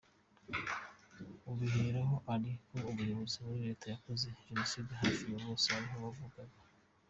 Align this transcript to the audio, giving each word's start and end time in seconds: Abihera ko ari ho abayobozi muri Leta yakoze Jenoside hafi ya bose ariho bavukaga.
Abihera 1.49 1.99
ko 2.09 2.17
ari 2.33 2.51
ho 2.69 2.77
abayobozi 2.91 3.35
muri 3.43 3.59
Leta 3.67 3.85
yakoze 3.93 4.25
Jenoside 4.47 4.91
hafi 5.01 5.25
ya 5.31 5.39
bose 5.45 5.65
ariho 5.77 5.97
bavukaga. 6.05 6.57